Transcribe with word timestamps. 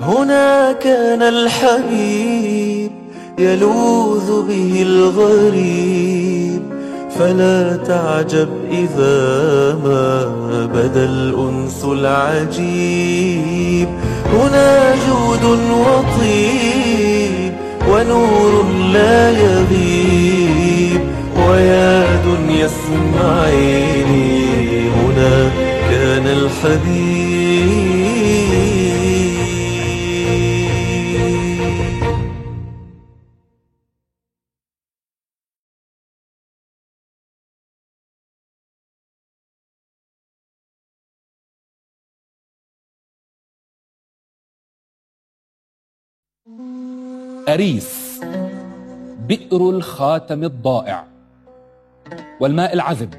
هنا 0.00 0.72
كان 0.72 1.22
الحبيب 1.22 2.90
يلوذ 3.38 4.42
به 4.48 4.82
الغريب 4.82 6.62
فلا 7.18 7.76
تعجب 7.76 8.48
إذا 8.70 9.74
ما 9.84 10.26
بدا 10.74 11.04
الأنس 11.04 11.84
العجيب. 11.84 13.08
هنا 14.32 14.94
جود 14.94 15.44
وطيب 15.70 17.52
ونور 17.88 18.64
لا 18.92 19.30
يغيب 19.30 21.00
ويا 21.48 22.06
دنيا 22.24 22.66
اسمعيني 22.66 24.40
هنا 24.88 25.50
كان 25.90 26.26
الحبيب 26.26 27.21
أريس 47.48 48.20
بئر 49.28 49.70
الخاتم 49.70 50.44
الضائع 50.44 51.06
والماء 52.40 52.72
العذب 52.72 53.14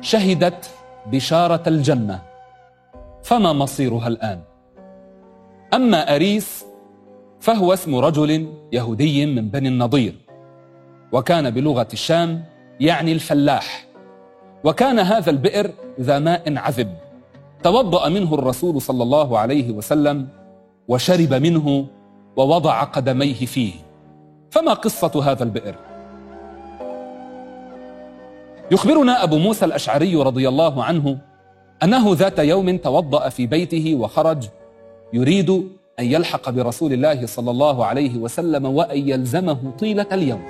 شهدت 0.00 0.70
بشارة 1.06 1.62
الجنة 1.66 2.22
فما 3.22 3.52
مصيرها 3.52 4.08
الآن؟ 4.08 4.40
أما 5.74 6.14
أريس 6.14 6.64
فهو 7.40 7.72
اسم 7.72 7.94
رجل 7.96 8.52
يهودي 8.72 9.26
من 9.26 9.48
بني 9.48 9.68
النضير 9.68 10.14
وكان 11.12 11.50
بلغة 11.50 11.88
الشام 11.92 12.44
يعني 12.80 13.12
الفلاح 13.12 13.86
وكان 14.64 14.98
هذا 14.98 15.30
البئر 15.30 15.70
ذا 16.00 16.18
ماء 16.18 16.56
عذب 16.56 16.96
توضأ 17.62 18.08
منه 18.08 18.34
الرسول 18.34 18.82
صلى 18.82 19.02
الله 19.02 19.38
عليه 19.38 19.72
وسلم 19.72 20.28
وشرب 20.88 21.34
منه 21.34 21.86
ووضع 22.38 22.82
قدميه 22.84 23.34
فيه. 23.34 23.72
فما 24.50 24.72
قصة 24.72 25.22
هذا 25.24 25.44
البئر؟ 25.44 25.74
يخبرنا 28.70 29.22
أبو 29.22 29.38
موسى 29.38 29.64
الأشعري 29.64 30.16
رضي 30.16 30.48
الله 30.48 30.84
عنه 30.84 31.18
أنه 31.82 32.14
ذات 32.14 32.38
يوم 32.38 32.76
توضأ 32.76 33.28
في 33.28 33.46
بيته 33.46 33.94
وخرج 33.94 34.44
يريد 35.12 35.50
أن 35.98 36.04
يلحق 36.04 36.50
برسول 36.50 36.92
الله 36.92 37.26
صلى 37.26 37.50
الله 37.50 37.84
عليه 37.84 38.18
وسلم 38.18 38.66
وأن 38.66 39.08
يلزمه 39.08 39.72
طيلة 39.78 40.06
اليوم. 40.12 40.42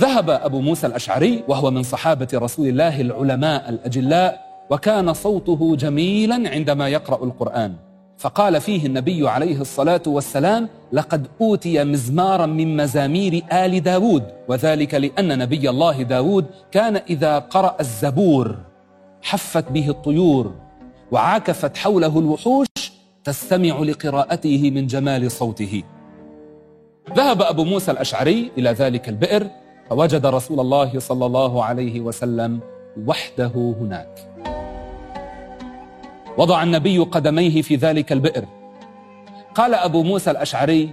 ذهب 0.00 0.30
أبو 0.30 0.60
موسى 0.60 0.86
الأشعري 0.86 1.44
وهو 1.48 1.70
من 1.70 1.82
صحابة 1.82 2.28
رسول 2.34 2.68
الله 2.68 3.00
العلماء 3.00 3.68
الأجلاء 3.68 4.46
وكان 4.70 5.14
صوته 5.14 5.76
جميلا 5.76 6.50
عندما 6.50 6.88
يقرأ 6.88 7.24
القرآن. 7.24 7.85
فقال 8.18 8.60
فيه 8.60 8.86
النبي 8.86 9.28
عليه 9.28 9.60
الصلاة 9.60 10.02
والسلام 10.06 10.68
لقد 10.92 11.26
أوتي 11.40 11.84
مزمارا 11.84 12.46
من 12.46 12.76
مزامير 12.76 13.42
آل 13.52 13.82
داود 13.82 14.22
وذلك 14.48 14.94
لأن 14.94 15.38
نبي 15.38 15.70
الله 15.70 16.02
داود 16.02 16.46
كان 16.70 16.96
إذا 16.96 17.38
قرأ 17.38 17.76
الزبور 17.80 18.56
حفت 19.22 19.72
به 19.72 19.88
الطيور 19.88 20.54
وعاكفت 21.12 21.76
حوله 21.76 22.18
الوحوش 22.18 22.66
تستمع 23.24 23.78
لقراءته 23.78 24.70
من 24.70 24.86
جمال 24.86 25.30
صوته. 25.30 25.82
ذهب 27.16 27.42
أبو 27.42 27.64
موسى 27.64 27.90
الأشعري 27.90 28.50
إلى 28.58 28.70
ذلك 28.70 29.08
البئر 29.08 29.46
فوجد 29.90 30.26
رسول 30.26 30.60
الله 30.60 30.98
صلى 30.98 31.26
الله 31.26 31.64
عليه 31.64 32.00
وسلم 32.00 32.60
وحده 33.06 33.74
هناك. 33.80 34.55
وضع 36.38 36.62
النبي 36.62 36.98
قدميه 36.98 37.62
في 37.62 37.76
ذلك 37.76 38.12
البئر. 38.12 38.44
قال 39.54 39.74
أبو 39.74 40.02
موسى 40.02 40.30
الأشعري 40.30 40.90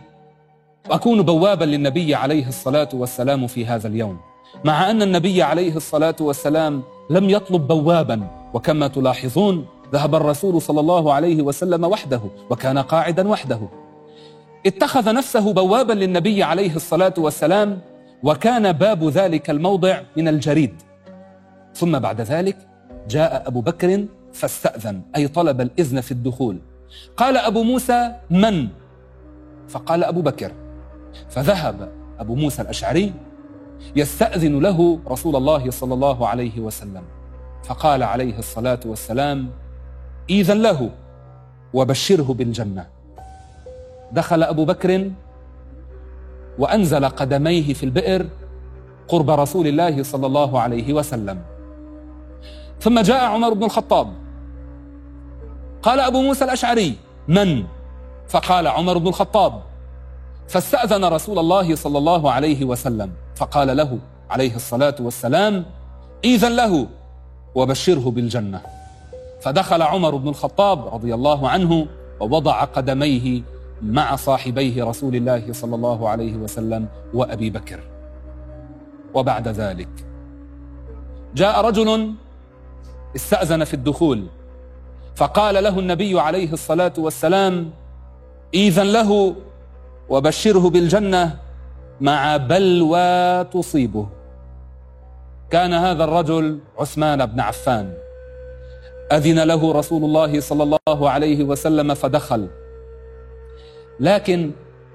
أكون 0.91 1.21
بوابا 1.21 1.65
للنبي 1.65 2.15
عليه 2.15 2.47
الصلاة 2.47 2.89
والسلام 2.93 3.47
في 3.47 3.65
هذا 3.65 3.87
اليوم 3.87 4.17
مع 4.65 4.91
أن 4.91 5.01
النبي 5.01 5.43
عليه 5.43 5.75
الصلاة 5.75 6.15
والسلام 6.21 6.83
لم 7.09 7.29
يطلب 7.29 7.67
بوابا 7.67 8.27
وكما 8.53 8.87
تلاحظون 8.87 9.65
ذهب 9.93 10.15
الرسول 10.15 10.61
صلى 10.61 10.79
الله 10.79 11.13
عليه 11.13 11.41
وسلم 11.41 11.83
وحده 11.83 12.21
وكان 12.49 12.77
قاعدا 12.77 13.27
وحده. 13.27 13.59
اتخذ 14.65 15.13
نفسه 15.13 15.53
بوابا 15.53 15.93
للنبي 15.93 16.43
عليه 16.43 16.75
الصلاة 16.75 17.13
والسلام 17.17 17.79
وكان 18.23 18.71
باب 18.71 19.03
ذلك 19.03 19.49
الموضع 19.49 20.01
من 20.17 20.27
الجريد. 20.27 20.73
ثم 21.73 21.99
بعد 21.99 22.21
ذلك 22.21 22.57
جاء 23.09 23.43
أبو 23.47 23.61
بكر 23.61 24.05
فاستأذن 24.33 25.01
أي 25.15 25.27
طلب 25.27 25.61
الإذن 25.61 26.01
في 26.01 26.11
الدخول. 26.11 26.59
قال 27.17 27.37
أبو 27.37 27.63
موسى 27.63 28.15
من؟ 28.29 28.67
فقال 29.67 30.03
أبو 30.03 30.21
بكر 30.21 30.51
فذهب 31.29 31.91
أبو 32.19 32.35
موسى 32.35 32.61
الأشعري 32.61 33.13
يستأذن 33.95 34.59
له 34.59 34.99
رسول 35.07 35.35
الله 35.35 35.71
صلى 35.71 35.93
الله 35.93 36.27
عليه 36.27 36.59
وسلم. 36.59 37.03
فقال 37.63 38.03
عليه 38.03 38.39
الصلاة 38.39 38.79
والسلام 38.85 39.49
إذن 40.29 40.61
له 40.61 40.89
وبشره 41.73 42.33
بالجنة. 42.33 42.87
دخل 44.11 44.43
أبو 44.43 44.65
بكر 44.65 45.11
وأنزل 46.59 47.05
قدميه 47.05 47.73
في 47.73 47.83
البئر 47.83 48.25
قرب 49.07 49.29
رسول 49.29 49.67
الله 49.67 50.03
صلى 50.03 50.27
الله 50.27 50.59
عليه 50.59 50.93
وسلم. 50.93 51.41
ثم 52.79 52.99
جاء 52.99 53.23
عمر 53.25 53.53
بن 53.53 53.63
الخطاب 53.63 54.22
قال 55.83 55.99
أبو 55.99 56.21
موسى 56.21 56.45
الأشعري 56.45 56.97
من؟ 57.27 57.63
فقال 58.27 58.67
عمر 58.67 58.97
بن 58.97 59.07
الخطاب. 59.07 59.61
فاستأذن 60.47 61.05
رسول 61.05 61.39
الله 61.39 61.75
صلى 61.75 61.97
الله 61.97 62.31
عليه 62.31 62.65
وسلم 62.65 63.11
فقال 63.35 63.77
له 63.77 63.99
عليه 64.29 64.55
الصلاة 64.55 64.95
والسلام 64.99 65.65
إذن 66.23 66.55
له 66.55 66.87
وبشره 67.55 68.11
بالجنة. 68.11 68.61
فدخل 69.41 69.81
عمر 69.81 70.15
بن 70.15 70.29
الخطاب 70.29 70.93
رضي 70.93 71.13
الله 71.13 71.49
عنه 71.49 71.87
ووضع 72.19 72.63
قدميه 72.63 73.41
مع 73.81 74.15
صاحبيه 74.15 74.83
رسول 74.83 75.15
الله 75.15 75.53
صلى 75.53 75.75
الله 75.75 76.09
عليه 76.09 76.35
وسلم 76.35 76.87
وأبي 77.13 77.49
بكر. 77.49 77.79
وبعد 79.13 79.47
ذلك 79.47 79.89
جاء 81.35 81.65
رجل 81.65 82.13
استأذن 83.15 83.63
في 83.63 83.73
الدخول. 83.73 84.27
فقال 85.15 85.63
له 85.63 85.79
النبي 85.79 86.19
عليه 86.19 86.53
الصلاة 86.53 86.93
والسلام 86.97 87.69
إذن 88.53 88.93
له 88.93 89.35
وبشره 90.09 90.69
بالجنة 90.69 91.39
مع 92.01 92.37
بلوى 92.37 93.43
تصيبه. 93.43 94.07
كان 95.49 95.73
هذا 95.73 96.03
الرجل 96.03 96.59
عثمان 96.79 97.25
بن 97.25 97.39
عفان. 97.39 97.93
أذن 99.11 99.39
له 99.43 99.71
رسول 99.71 100.03
الله 100.03 100.39
صلى 100.39 100.63
الله 100.63 101.09
عليه 101.09 101.43
وسلم 101.43 101.93
فدخل. 101.93 102.47
لكن 103.99 104.51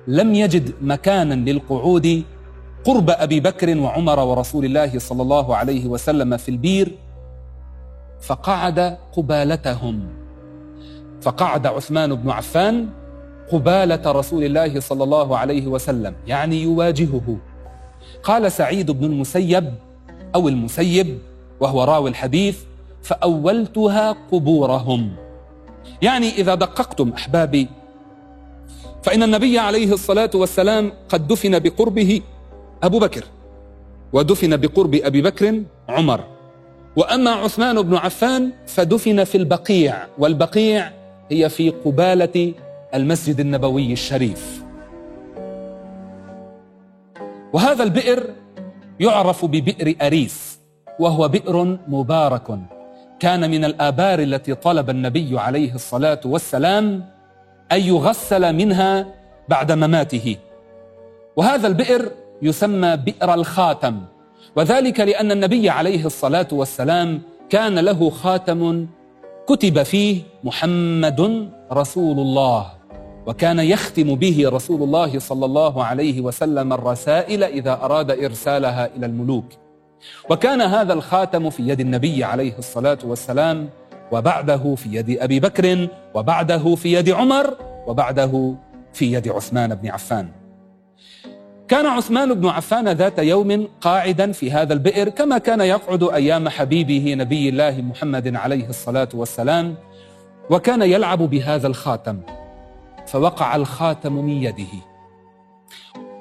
لم 0.06 0.34
يجد 0.34 0.74
مكانا 0.82 1.34
للقعود 1.34 2.22
قرب 2.84 3.10
أبي 3.10 3.40
بكر 3.40 3.78
وعمر 3.78 4.18
ورسول 4.20 4.64
الله 4.64 4.98
صلى 4.98 5.22
الله 5.22 5.56
عليه 5.56 5.86
وسلم 5.86 6.36
في 6.36 6.48
البير 6.48 6.92
فقعد 8.20 8.98
قبالتهم. 9.12 10.08
فقعد 11.20 11.66
عثمان 11.66 12.14
بن 12.14 12.30
عفان 12.30 12.88
قبالة 13.52 14.12
رسول 14.12 14.44
الله 14.44 14.80
صلى 14.80 15.04
الله 15.04 15.36
عليه 15.36 15.66
وسلم 15.66 16.14
يعني 16.26 16.62
يواجهه. 16.62 17.36
قال 18.22 18.52
سعيد 18.52 18.90
بن 18.90 19.04
المسيب 19.04 19.74
أو 20.34 20.48
المسيب 20.48 21.18
وهو 21.60 21.84
راوي 21.84 22.10
الحديث 22.10 22.58
فأولتها 23.02 24.16
قبورهم. 24.32 25.16
يعني 26.02 26.28
إذا 26.28 26.54
دققتم 26.54 27.12
أحبابي 27.12 27.68
فإن 29.02 29.22
النبي 29.22 29.58
عليه 29.58 29.92
الصلاة 29.92 30.30
والسلام 30.34 30.92
قد 31.08 31.28
دفن 31.28 31.58
بقربه 31.58 32.20
أبو 32.82 32.98
بكر 32.98 33.24
ودفن 34.12 34.56
بقرب 34.56 34.94
أبي 34.94 35.22
بكر 35.22 35.62
عمر. 35.88 36.37
وأما 36.98 37.30
عثمان 37.30 37.82
بن 37.82 37.96
عفان 37.96 38.50
فدفن 38.66 39.24
في 39.24 39.38
البقيع 39.38 40.06
والبقيع 40.18 40.90
هي 41.30 41.48
في 41.48 41.70
قبالة 41.70 42.54
المسجد 42.94 43.40
النبوي 43.40 43.92
الشريف. 43.92 44.62
وهذا 47.52 47.82
البئر 47.82 48.22
يعرف 49.00 49.44
ببئر 49.44 49.94
أريس 50.02 50.58
وهو 50.98 51.28
بئر 51.28 51.78
مبارك 51.88 52.58
كان 53.20 53.50
من 53.50 53.64
الآبار 53.64 54.18
التي 54.18 54.54
طلب 54.54 54.90
النبي 54.90 55.38
عليه 55.38 55.74
الصلاة 55.74 56.20
والسلام 56.24 57.04
أن 57.72 57.80
يغسل 57.80 58.52
منها 58.52 59.06
بعد 59.48 59.72
مماته. 59.72 60.36
وهذا 61.36 61.66
البئر 61.66 62.10
يسمى 62.42 62.96
بئر 62.96 63.34
الخاتم. 63.34 64.00
وذلك 64.58 65.00
لأن 65.00 65.32
النبي 65.32 65.70
عليه 65.70 66.06
الصلاة 66.06 66.48
والسلام 66.52 67.22
كان 67.50 67.78
له 67.78 68.10
خاتم 68.10 68.86
كتب 69.46 69.82
فيه 69.82 70.22
محمد 70.44 71.50
رسول 71.72 72.18
الله 72.18 72.66
وكان 73.26 73.58
يختم 73.58 74.14
به 74.14 74.44
رسول 74.48 74.82
الله 74.82 75.18
صلى 75.18 75.44
الله 75.44 75.84
عليه 75.84 76.20
وسلم 76.20 76.72
الرسائل 76.72 77.44
إذا 77.44 77.72
أراد 77.72 78.10
إرسالها 78.10 78.90
إلى 78.96 79.06
الملوك. 79.06 79.44
وكان 80.30 80.60
هذا 80.60 80.92
الخاتم 80.92 81.50
في 81.50 81.68
يد 81.68 81.80
النبي 81.80 82.24
عليه 82.24 82.58
الصلاة 82.58 82.98
والسلام 83.04 83.68
وبعده 84.12 84.74
في 84.74 84.88
يد 84.92 85.18
أبي 85.18 85.40
بكر 85.40 85.88
وبعده 86.14 86.74
في 86.74 86.92
يد 86.92 87.10
عمر 87.10 87.56
وبعده 87.86 88.54
في 88.92 89.12
يد 89.12 89.28
عثمان 89.28 89.74
بن 89.74 89.88
عفان. 89.88 90.37
كان 91.68 91.86
عثمان 91.86 92.34
بن 92.34 92.48
عفان 92.48 92.88
ذات 92.88 93.18
يوم 93.18 93.68
قاعدا 93.80 94.32
في 94.32 94.52
هذا 94.52 94.72
البئر 94.72 95.08
كما 95.08 95.38
كان 95.38 95.60
يقعد 95.60 96.02
أيام 96.02 96.48
حبيبه 96.48 97.14
نبي 97.14 97.48
الله 97.48 97.80
محمد 97.80 98.36
عليه 98.36 98.68
الصلاة 98.68 99.08
والسلام 99.14 99.74
وكان 100.50 100.82
يلعب 100.82 101.18
بهذا 101.18 101.66
الخاتم. 101.66 102.20
فوقع 103.06 103.56
الخاتم 103.56 104.12
من 104.12 104.42
يده. 104.42 104.74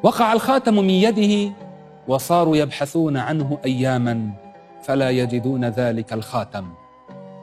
وقع 0.03 0.33
الخاتم 0.33 0.75
من 0.75 0.89
يده 0.89 1.53
وصاروا 2.07 2.57
يبحثون 2.57 3.17
عنه 3.17 3.57
أياما 3.65 4.29
فلا 4.83 5.09
يجدون 5.09 5.65
ذلك 5.65 6.13
الخاتم. 6.13 6.67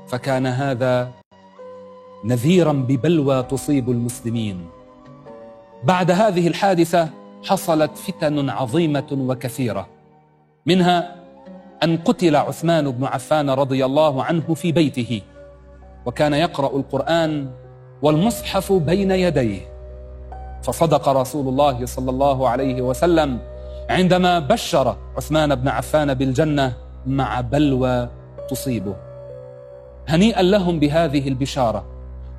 فكان 0.06 0.46
هذا 0.46 1.10
نذيرا 2.24 2.72
ببلوى 2.72 3.42
تصيب 3.42 3.90
المسلمين. 3.90 4.66
بعد 5.84 6.10
هذه 6.10 6.48
الحادثة 6.48 7.23
حصلت 7.44 7.96
فتن 7.96 8.50
عظيمة 8.50 9.06
وكثيرة. 9.12 9.86
منها 10.66 11.14
أن 11.82 11.96
قتل 11.96 12.36
عثمان 12.36 12.90
بن 12.90 13.04
عفان 13.04 13.50
رضي 13.50 13.84
الله 13.84 14.24
عنه 14.24 14.54
في 14.54 14.72
بيته 14.72 15.22
وكان 16.06 16.34
يقرأ 16.34 16.76
القرآن 16.76 17.50
والمصحف 18.02 18.72
بين 18.72 19.10
يديه. 19.10 19.60
فصدق 20.62 21.08
رسول 21.08 21.48
الله 21.48 21.86
صلى 21.86 22.10
الله 22.10 22.48
عليه 22.48 22.82
وسلم 22.82 23.38
عندما 23.90 24.38
بشر 24.38 24.96
عثمان 25.16 25.54
بن 25.54 25.68
عفان 25.68 26.14
بالجنة 26.14 26.72
مع 27.06 27.40
بلوى 27.40 28.08
تصيبه. 28.50 28.96
هنيئا 30.08 30.42
لهم 30.42 30.78
بهذه 30.78 31.28
البشارة 31.28 31.84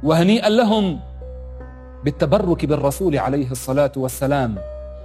وهنيئا 0.04 0.50
لهم 0.50 1.00
بالتبرك 2.04 2.66
بالرسول 2.66 3.18
عليه 3.18 3.52
الصلاة 3.52 3.92
والسلام. 3.98 4.56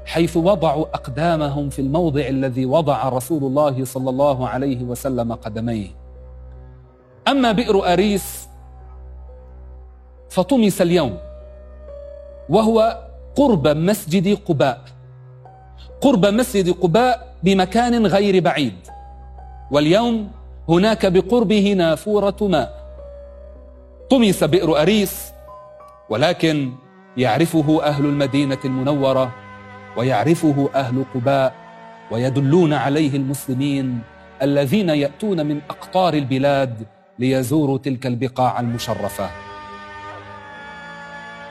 حيث 0.07 0.37
وضعوا 0.37 0.87
أقدامهم 0.95 1.71
في 1.71 1.79
الموضع 1.79 2.21
الذي 2.21 2.67
وضع 2.67 3.09
رسول 3.09 3.45
الله 3.45 3.85
صلى 3.85 4.11
الله 4.11 4.49
عليه 4.49 4.83
وسلم 4.83 5.33
قدميه. 5.33 5.89
أما 7.29 7.53
بئر 7.53 7.93
أريس 7.93 8.49
فطمس 10.31 10.83
اليوم 10.83 11.19
وهو 12.49 13.07
قرب 13.37 13.69
مسجد 13.69 14.39
قباء. 14.49 14.81
قرب 16.01 16.27
مسجد 16.27 16.71
قباء 16.71 17.35
بمكان 17.43 18.07
غير 18.07 18.43
بعيد. 18.43 18.77
واليوم 19.71 20.31
هناك 20.69 21.07
بقربه 21.07 21.73
نافورة 21.73 22.37
ماء. 22.41 22.81
طمس 24.11 24.45
بئر 24.45 24.83
أريس 24.83 25.33
ولكن 26.11 26.73
يعرفه 27.17 27.83
أهل 27.83 28.05
المدينة 28.05 28.59
المنورة 28.65 29.35
ويعرفه 29.97 30.71
أهل 30.75 31.05
قباء 31.15 31.55
ويدلون 32.11 32.73
عليه 32.73 33.17
المسلمين 33.17 34.01
الذين 34.43 34.89
يأتون 34.89 35.47
من 35.47 35.61
أقطار 35.71 36.15
البلاد 36.15 36.87
ليزوروا 37.19 37.79
تلك 37.79 38.07
البقاع 38.07 38.61
المشرفة. 38.61 39.31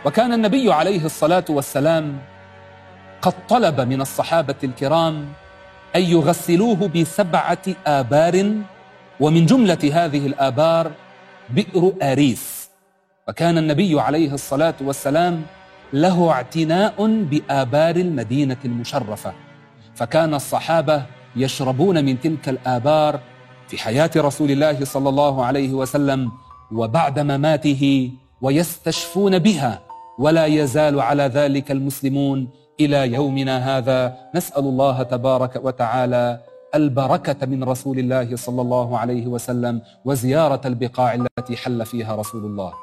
وكان 0.05 0.33
النبي 0.33 0.73
عليه 0.73 1.05
الصلاة 1.05 1.45
والسلام 1.49 2.17
قد 3.21 3.33
طلب 3.49 3.81
من 3.81 4.01
الصحابة 4.01 4.55
الكرام 4.63 5.25
أن 5.95 6.01
يغسلوه 6.01 6.87
بسبعة 6.87 7.65
آبار 7.87 8.53
ومن 9.19 9.45
جملة 9.45 9.91
هذه 9.93 10.27
الآبار 10.27 10.91
بئر 11.49 11.93
آريس. 12.01 12.69
وكان 13.27 13.57
النبي 13.57 14.01
عليه 14.01 14.33
الصلاة 14.33 14.73
والسلام 14.81 15.43
له 15.93 16.31
اعتناء 16.31 17.23
بآبار 17.23 17.95
المدينة 17.95 18.57
المشرفة. 18.65 19.33
فكان 19.95 20.33
الصحابة 20.33 21.03
يشربون 21.35 22.05
من 22.05 22.19
تلك 22.19 22.49
الآبار 22.49 23.19
في 23.67 23.77
حياة 23.77 24.11
رسول 24.17 24.51
الله 24.51 24.85
صلى 24.85 25.09
الله 25.09 25.45
عليه 25.45 25.73
وسلم 25.73 26.31
وبعد 26.71 27.19
مماته 27.19 28.11
ويستشفون 28.41 29.39
بها 29.39 29.81
ولا 30.19 30.45
يزال 30.45 31.01
على 31.01 31.23
ذلك 31.23 31.71
المسلمون 31.71 32.47
إلى 32.79 33.13
يومنا 33.13 33.77
هذا. 33.77 34.17
نسأل 34.35 34.63
الله 34.63 35.03
تبارك 35.03 35.65
وتعالى 35.65 36.41
البركة 36.75 37.45
من 37.45 37.63
رسول 37.63 37.99
الله 37.99 38.35
صلى 38.35 38.61
الله 38.61 38.97
عليه 38.97 39.27
وسلم 39.27 39.81
وزيارة 40.05 40.61
البقاع 40.65 41.13
التي 41.13 41.57
حل 41.57 41.85
فيها 41.85 42.15
رسول 42.15 42.45
الله. 42.45 42.73